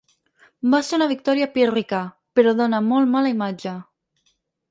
Va 0.69 0.77
ser 0.87 0.95
una 0.97 1.07
victòria 1.11 1.49
pírrica, 1.57 2.01
però 2.39 2.55
dóna 2.61 2.81
molt 2.87 3.13
mala 3.17 3.35
imatge. 3.37 3.75